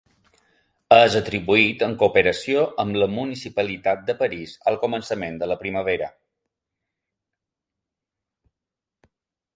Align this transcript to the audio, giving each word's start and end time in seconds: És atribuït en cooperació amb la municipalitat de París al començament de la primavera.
És 0.95 1.17
atribuït 1.17 1.83
en 1.87 1.93
cooperació 2.03 2.63
amb 2.85 2.97
la 3.03 3.09
municipalitat 3.17 4.03
de 4.09 4.17
París 4.23 4.57
al 4.73 4.81
començament 4.87 5.37
de 5.45 5.53
la 5.53 5.61
primavera. 5.61 6.11